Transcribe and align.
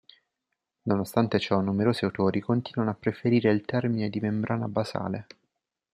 Nonostante 0.89 1.37
ciò 1.37 1.59
numerosi 1.61 2.05
autori 2.05 2.39
continuano 2.39 2.89
a 2.89 2.95
preferire 2.99 3.51
il 3.51 3.61
termine 3.61 4.09
di 4.09 4.19
membrana 4.19 4.67
basale. 4.67 5.27